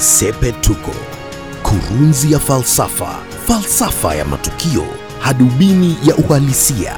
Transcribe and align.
Sepetuko, 0.00 0.90
kurunzi 1.62 2.32
ya 2.32 2.38
falsafa, 2.38 3.18
falsafa 3.46 4.14
ya 4.14 4.24
matukio, 4.24 4.84
hadubini 5.18 5.96
ya 6.06 6.16
uhalisia. 6.16 6.94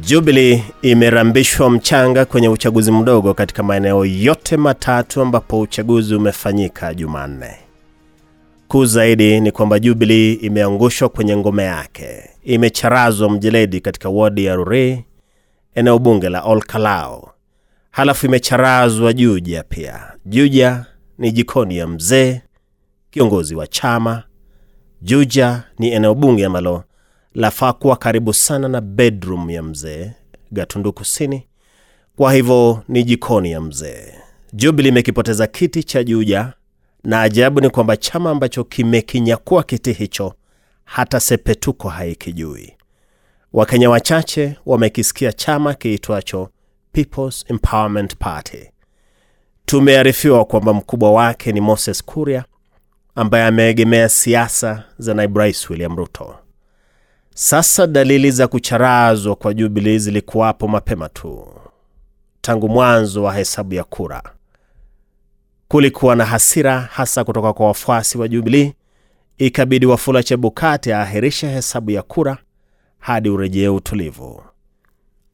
Jubilee 0.00 0.62
imerambishwa 0.82 1.70
mchanga 1.70 2.24
kwenye 2.24 2.48
uchaguzi 2.48 2.92
mdogo 2.92 3.34
katika 3.34 3.62
maeneo 3.62 4.04
yote 4.04 4.56
matatu 4.56 5.20
ambapo 5.22 5.60
uchaguzi 5.60 6.14
umefanyika 6.14 6.94
Jumanne. 6.94 7.50
Kuu 8.68 8.84
zaidi 8.84 9.40
ni 9.40 9.52
kwamba 9.52 9.78
Jubilee 9.78 10.32
imeangushwa 10.32 11.08
kwenye 11.08 11.36
ngome 11.36 11.62
yake, 11.64 12.30
imecharazwa 12.44 13.30
mjeledi 13.30 13.80
katika 13.80 14.08
wodi 14.08 14.44
ya 14.44 14.54
Ruri, 14.54 15.04
eneo 15.74 15.98
bunge 15.98 16.28
la 16.28 16.42
olkalao 16.42 17.32
halafu 17.96 18.26
imecharazwa 18.26 19.12
Juja 19.12 19.62
pia. 19.62 20.12
Juja 20.26 20.86
ni 21.18 21.32
jikoni 21.32 21.76
ya 21.76 21.86
mzee 21.86 22.42
kiongozi 23.10 23.54
wa 23.54 23.66
chama. 23.66 24.22
Juja 25.02 25.62
ni 25.78 25.88
eneo 25.92 26.14
bunge 26.14 26.46
ambalo 26.46 26.84
lafaa 27.34 27.72
kuwa 27.72 27.96
karibu 27.96 28.32
sana 28.34 28.68
na 28.68 28.80
bedroom 28.80 29.50
ya 29.50 29.62
mzee 29.62 30.12
Gatundu 30.52 30.92
Kusini, 30.92 31.46
kwa 32.16 32.32
hivyo 32.32 32.82
ni 32.88 33.04
jikoni 33.04 33.50
ya 33.52 33.60
mzee. 33.60 34.14
Jubilee 34.52 34.88
imekipoteza 34.88 35.46
kiti 35.46 35.82
cha 35.84 36.04
Juja, 36.04 36.52
na 37.04 37.20
ajabu 37.22 37.60
ni 37.60 37.70
kwamba 37.70 37.96
chama 37.96 38.30
ambacho 38.30 38.64
kimekinyakua 38.64 39.62
kiti 39.62 39.92
hicho 39.92 40.34
hata 40.84 41.20
Sepetuko 41.20 41.88
haikijui. 41.88 42.72
Wakenya 43.52 43.90
wachache 43.90 44.56
wamekisikia 44.66 45.32
chama 45.32 45.74
kiitwacho 45.74 46.50
People's 46.92 47.44
Empowerment 47.48 48.16
Party. 48.16 48.70
Tumearifiwa 49.66 50.44
kwamba 50.44 50.74
mkubwa 50.74 51.12
wake 51.12 51.52
ni 51.52 51.60
Moses 51.60 52.04
Kuria 52.04 52.44
ambaye 53.14 53.44
ameegemea 53.46 54.08
siasa 54.08 54.84
za 54.98 55.14
naibu 55.14 55.38
rais 55.38 55.70
William 55.70 55.96
Ruto. 55.96 56.34
Sasa 57.34 57.86
dalili 57.86 58.30
za 58.30 58.48
kucharazwa 58.48 59.36
kwa 59.36 59.54
Jubilee 59.54 59.98
zilikuwapo 59.98 60.68
mapema 60.68 61.08
tu. 61.08 61.48
Tangu 62.40 62.68
mwanzo 62.68 63.22
wa 63.22 63.34
hesabu 63.34 63.74
ya 63.74 63.84
kura, 63.84 64.22
kulikuwa 65.68 66.16
na 66.16 66.24
hasira 66.24 66.80
hasa 66.80 67.24
kutoka 67.24 67.52
kwa 67.52 67.66
wafuasi 67.66 68.18
wa 68.18 68.28
Jubilee. 68.28 68.72
Ikabidi 69.38 69.86
Wafula 69.86 70.22
Chebukati 70.22 70.92
aahirishe 70.92 71.48
hesabu 71.48 71.90
ya 71.90 72.02
kura 72.02 72.38
hadi 72.98 73.28
urejee 73.30 73.68
utulivu. 73.68 74.42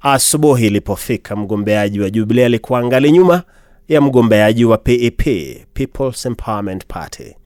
Asubuhi 0.01 0.67
ilipofika, 0.67 1.37
mgombeaji 1.37 2.01
wa 2.01 2.11
Jubilee 2.11 2.45
alikuwa 2.45 2.81
angali 2.81 3.12
nyuma 3.12 3.43
ya 3.93 4.01
mgombeaji 4.01 4.65
wa 4.65 4.79
PEP, 4.79 5.23
People's 5.75 6.27
Empowerment 6.27 6.87
Party. 6.87 7.37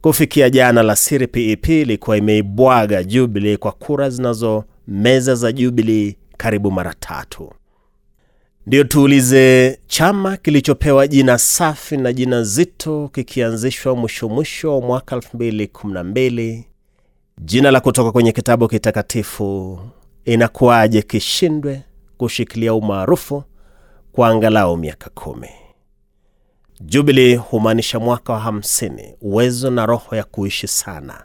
Kufikia 0.00 0.50
jana 0.50 0.82
la 0.82 0.96
siri, 0.96 1.26
PEP 1.26 1.68
ilikuwa 1.68 2.16
imeibwaga 2.16 3.02
Jubilee 3.04 3.56
kwa 3.56 3.72
kura 3.72 4.10
zinazo 4.10 4.64
meza 4.88 5.34
za 5.34 5.52
Jubilee 5.52 6.14
karibu 6.36 6.70
mara 6.70 6.94
tatu. 7.00 7.52
Ndio 8.66 8.84
tuulize, 8.84 9.78
chama 9.86 10.36
kilichopewa 10.36 11.06
jina 11.06 11.38
safi 11.38 11.96
na 11.96 12.12
jina 12.12 12.42
zito 12.42 13.10
kikianzishwa 13.14 13.96
mwisho 13.96 14.28
mwisho 14.28 14.74
wa 14.80 14.86
mwaka 14.86 15.16
2012 15.16 16.62
jina 17.40 17.70
la 17.70 17.80
kutoka 17.80 18.12
kwenye 18.12 18.32
kitabu 18.32 18.68
kitakatifu, 18.68 19.78
inakuwaje 20.24 21.02
kishindwe 21.02 21.82
kushikilia 22.16 22.74
umaarufu 22.74 23.44
kwa 24.12 24.28
angalau 24.28 24.76
miaka 24.76 25.10
kumi? 25.10 25.48
Jubilee 26.80 27.36
humaanisha 27.36 28.00
mwaka 28.00 28.32
wa 28.32 28.40
hamsini, 28.40 29.14
uwezo 29.20 29.70
na 29.70 29.86
roho 29.86 30.16
ya 30.16 30.24
kuishi 30.24 30.68
sana. 30.68 31.24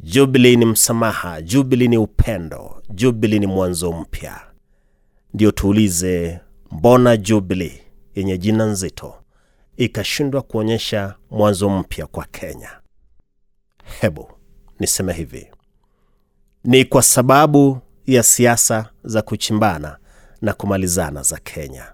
Jubili 0.00 0.56
ni 0.56 0.64
msamaha, 0.64 1.42
jubili 1.42 1.88
ni 1.88 1.98
upendo, 1.98 2.82
jubili 2.90 3.38
ni 3.38 3.46
mwanzo 3.46 3.92
mpya. 3.92 4.40
Ndio 5.34 5.50
tuulize, 5.50 6.40
mbona 6.72 7.16
jubili 7.16 7.82
yenye 8.14 8.38
jina 8.38 8.66
nzito 8.66 9.14
ikashindwa 9.76 10.42
kuonyesha 10.42 11.14
mwanzo 11.30 11.68
mpya 11.70 12.06
kwa 12.06 12.24
Kenya? 12.24 12.70
Hebu 14.00 14.28
niseme 14.80 15.12
hivi, 15.12 15.50
ni 16.64 16.84
kwa 16.84 17.02
sababu 17.02 17.78
ya 18.06 18.22
siasa 18.22 18.90
za 19.04 19.22
kuchimbana 19.22 19.98
na 20.42 20.52
kumalizana 20.52 21.22
za 21.22 21.38
Kenya. 21.38 21.92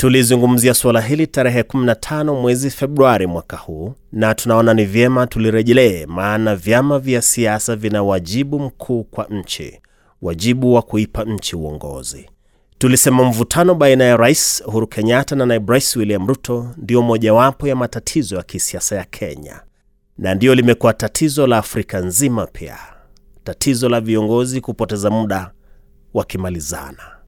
Tulizungumzia 0.00 0.74
suala 0.74 1.00
hili 1.00 1.26
tarehe 1.26 1.62
15 1.62 2.40
mwezi 2.40 2.70
Februari 2.70 3.26
mwaka 3.26 3.56
huu, 3.56 3.94
na 4.12 4.34
tunaona 4.34 4.74
ni 4.74 4.84
vyema 4.84 5.26
tulirejelee, 5.26 6.06
maana 6.06 6.56
vyama 6.56 6.98
vya 6.98 7.22
siasa 7.22 7.76
vina 7.76 8.02
wajibu 8.02 8.58
mkuu 8.60 9.04
kwa 9.04 9.24
nchi, 9.30 9.80
wajibu 10.22 10.74
wa 10.74 10.82
kuipa 10.82 11.24
nchi 11.24 11.56
uongozi. 11.56 12.30
Tulisema 12.78 13.24
mvutano 13.24 13.74
baina 13.74 14.04
ya 14.04 14.16
Rais 14.16 14.62
Uhuru 14.66 14.86
Kenyatta 14.86 15.36
na 15.36 15.46
naibu 15.46 15.72
rais 15.72 15.96
William 15.96 16.26
Ruto 16.26 16.70
ndio 16.76 17.02
mojawapo 17.02 17.68
ya 17.68 17.76
matatizo 17.76 18.36
ya 18.36 18.42
kisiasa 18.42 18.96
ya 18.96 19.04
Kenya, 19.04 19.60
na 20.18 20.34
ndiyo 20.34 20.54
limekuwa 20.54 20.92
tatizo 20.92 21.46
la 21.46 21.58
Afrika 21.58 22.00
nzima 22.00 22.46
pia, 22.46 22.78
tatizo 23.44 23.88
la 23.88 24.00
viongozi 24.00 24.60
kupoteza 24.60 25.10
muda 25.10 25.50
wakimalizana. 26.14 27.19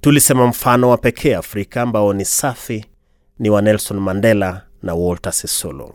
Tulisema 0.00 0.46
mfano 0.46 0.88
wa 0.90 0.96
pekee 0.98 1.34
Afrika 1.34 1.82
ambao 1.82 2.12
ni 2.12 2.24
safi 2.24 2.84
ni 3.38 3.50
wa 3.50 3.62
Nelson 3.62 3.98
Mandela 4.00 4.62
na 4.82 4.94
Walter 4.94 5.32
Sisulu. 5.32 5.94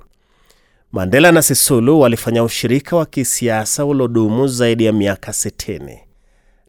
Mandela 0.92 1.32
na 1.32 1.42
Sisulu 1.42 2.00
walifanya 2.00 2.44
ushirika 2.44 2.96
wa 2.96 3.06
kisiasa 3.06 3.86
ulodumu 3.86 4.48
zaidi 4.48 4.86
ya 4.86 4.94
miaka 4.94 5.32
60, 5.32 6.00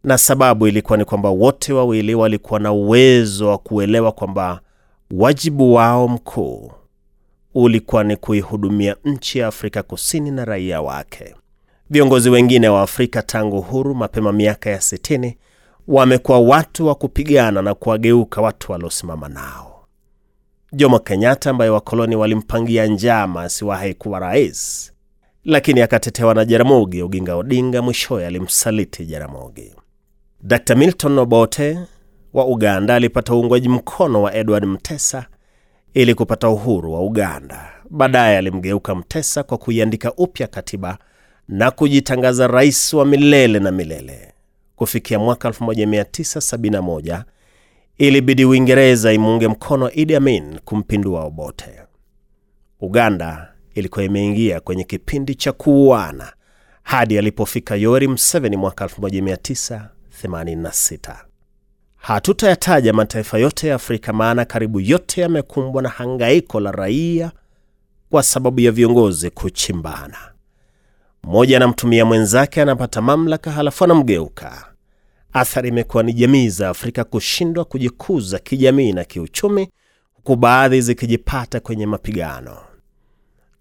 na 0.04 0.18
sababu 0.18 0.66
ilikuwa 0.66 0.98
ni 0.98 1.04
kwamba 1.04 1.28
wote 1.30 1.72
wawili 1.72 2.14
walikuwa 2.14 2.60
na 2.60 2.72
uwezo 2.72 3.48
wa 3.48 3.58
kuelewa 3.58 4.12
kwamba 4.12 4.60
wajibu 5.10 5.74
wao 5.74 6.08
mkuu 6.08 6.72
ulikuwa 7.54 8.04
ni 8.04 8.16
kuihudumia 8.16 8.96
nchi 9.04 9.38
ya 9.38 9.46
Afrika 9.46 9.82
Kusini 9.82 10.30
na 10.30 10.44
raia 10.44 10.82
wake. 10.82 11.34
Viongozi 11.90 12.30
wengine 12.30 12.68
wa 12.68 12.82
Afrika 12.82 13.22
tangu 13.22 13.60
huru 13.60 13.94
mapema 13.94 14.32
miaka 14.32 14.70
ya 14.70 14.78
60 14.78 15.34
wamekuwa 15.88 16.40
watu 16.40 16.86
wa 16.86 16.94
kupigana 16.94 17.62
na 17.62 17.74
kuwageuka 17.74 18.40
watu 18.40 18.72
waliosimama 18.72 19.28
nao. 19.28 19.86
Jomo 20.72 20.98
Kenyatta 20.98 21.50
ambaye 21.50 21.70
wakoloni 21.70 22.16
walimpangia 22.16 22.86
njama 22.86 23.42
asiwahi 23.42 23.94
kuwa 23.94 24.18
rais, 24.18 24.92
lakini 25.44 25.80
akatetewa 25.80 26.34
na 26.34 26.44
Jaramogi 26.44 27.02
Oginga 27.02 27.36
Odinga, 27.36 27.82
mwishowe 27.82 28.26
alimsaliti 28.26 29.06
Jaramogi. 29.06 29.74
Dr 30.42 30.74
Milton 30.76 31.18
Obote 31.18 31.78
wa 32.32 32.46
Uganda 32.46 32.94
alipata 32.94 33.34
uungwaji 33.34 33.68
mkono 33.68 34.22
wa 34.22 34.34
Edward 34.34 34.64
Mtesa 34.64 35.26
ili 35.94 36.14
kupata 36.14 36.48
uhuru 36.48 36.92
wa 36.94 37.00
Uganda. 37.02 37.72
Baadaye 37.90 38.38
alimgeuka 38.38 38.94
Mtesa 38.94 39.42
kwa 39.42 39.58
kuiandika 39.58 40.12
upya 40.14 40.46
katiba 40.46 40.98
na 41.48 41.70
kujitangaza 41.70 42.46
rais 42.46 42.92
wa 42.94 43.04
milele 43.04 43.58
na 43.58 43.72
milele. 43.72 44.25
Kufikia 44.76 45.18
mwaka 45.18 45.48
1971 45.48 47.22
ilibidi 47.98 48.44
Uingereza 48.44 49.12
imuunge 49.12 49.48
mkono 49.48 49.90
Idi 49.92 50.16
Amin 50.16 50.58
kumpindua 50.64 51.24
Obote. 51.24 51.70
Uganda 52.80 53.52
ilikuwa 53.74 54.04
imeingia 54.04 54.60
kwenye 54.60 54.84
kipindi 54.84 55.34
cha 55.34 55.52
kuuana 55.52 56.32
hadi 56.82 57.18
alipofika 57.18 57.76
Yoweri 57.76 58.08
Museveni 58.08 58.56
mwaka 58.56 58.84
1986. 58.84 61.16
Hatutayataja 61.96 62.92
mataifa 62.92 63.38
yote 63.38 63.68
ya 63.68 63.74
Afrika, 63.74 64.12
maana 64.12 64.44
karibu 64.44 64.80
yote 64.80 65.20
yamekumbwa 65.20 65.82
na 65.82 65.88
hangaiko 65.88 66.60
la 66.60 66.72
raia 66.72 67.32
kwa 68.10 68.22
sababu 68.22 68.60
ya 68.60 68.72
viongozi 68.72 69.30
kuchimbana. 69.30 70.18
Mmoja 71.26 71.56
anamtumia 71.56 72.04
mwenzake, 72.04 72.62
anapata 72.62 73.02
mamlaka, 73.02 73.50
halafu 73.50 73.84
anamgeuka. 73.84 74.72
Athari 75.32 75.68
imekuwa 75.68 76.02
ni 76.02 76.12
jamii 76.12 76.48
za 76.48 76.68
Afrika 76.68 77.04
kushindwa 77.04 77.64
kujikuza 77.64 78.38
kijamii 78.38 78.92
na 78.92 79.04
kiuchumi, 79.04 79.68
huku 80.14 80.36
baadhi 80.36 80.80
zikijipata 80.80 81.60
kwenye 81.60 81.86
mapigano. 81.86 82.56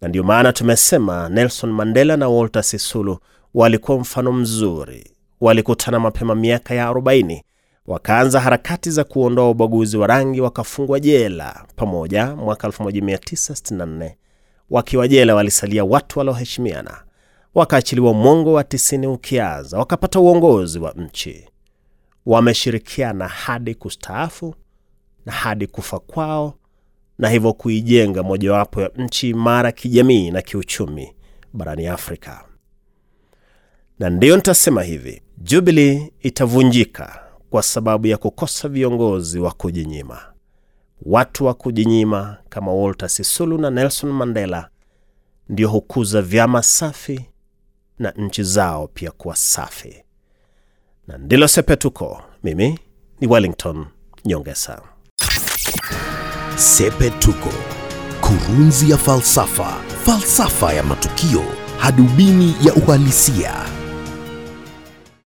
Na 0.02 0.08
ndio 0.08 0.24
maana 0.24 0.54
tumesema 0.54 1.30
Nelson 1.30 1.72
Mandela 1.72 2.18
na 2.18 2.30
Walter 2.30 2.64
Sisulu 2.64 3.18
walikuwa 3.54 4.00
mfano 4.00 4.32
mzuri. 4.32 5.12
Walikutana 5.42 6.00
mapema 6.00 6.36
miaka 6.36 6.74
ya 6.76 6.88
40, 6.90 7.42
wakaanza 7.88 8.40
harakati 8.40 8.92
za 8.92 9.04
kuondoa 9.04 9.50
ubaguzi 9.50 9.98
wa 9.98 10.08
rangi, 10.08 10.42
wakafungwa 10.42 11.00
jela 11.00 11.66
pamoja 11.76 12.36
mwaka 12.36 12.68
1964. 12.68 14.12
Wakiwa 14.70 15.08
jela 15.08 15.36
walisalia 15.36 15.86
watu 15.86 16.20
walioheshimiana 16.20 17.05
wakaachiliwa 17.56 18.13
mwongo 18.13 18.54
wa 18.54 18.63
tisini 18.63 19.07
ukianza, 19.07 19.78
wakapata 19.78 20.19
uongozi 20.19 20.80
wa 20.80 20.92
nchi. 20.92 21.46
Wameshirikiana 22.25 23.28
hadi 23.28 23.75
kustaafu 23.75 24.56
na 25.25 25.31
hadi 25.31 25.68
kufa 25.68 26.00
kwao 26.00 26.54
na 27.18 27.30
hivyo 27.30 27.54
kuijenga 27.54 28.24
mojawapo 28.24 28.81
ya 28.81 28.92
nchi 28.96 29.30
imara 29.30 29.72
kijamii 29.72 30.31
na 30.31 30.42
kiuchumi 30.42 31.13
barani 31.54 31.88
Afrika. 31.88 32.46
Na 34.00 34.10
ndiyo 34.10 34.36
nitasema 34.36 34.84
hivi, 34.84 35.22
Jubilee 35.38 36.12
itavunjika 36.22 37.19
kwa 37.50 37.63
sababu 37.63 38.07
ya 38.07 38.18
kukosa 38.18 38.69
viongozi 38.69 39.40
wa 39.40 39.52
kujinyima. 39.52 40.22
Watu 41.02 41.46
wa 41.46 41.54
kujinyima 41.54 42.38
kama 42.50 42.74
Walter 42.74 43.10
Sisulu 43.10 43.57
na 43.57 43.69
Nelson 43.69 44.12
Mandela 44.12 44.69
ndio 45.50 45.69
hukuza 45.69 46.22
vyama 46.22 46.62
safi 46.63 47.25
na 48.00 48.12
nchi 48.12 48.44
zao 48.44 48.88
pia 48.88 49.12
kuwa 49.12 49.36
safi. 49.36 50.03
Na 51.07 51.18
ndilo 51.18 51.47
Sepetuko. 51.47 52.21
Mimi 52.44 52.80
ni 53.21 53.27
Wellington 53.27 53.86
Nyongesa. 54.25 54.81
Sepetuko, 56.56 57.50
kurunzi 58.21 58.89
ya 58.92 58.97
falsafa, 58.97 59.77
falsafa 60.06 60.74
ya 60.74 60.83
matukio, 60.83 61.44
hadubini 61.77 62.56
ya 62.63 62.74
uhalisia. 62.74 63.75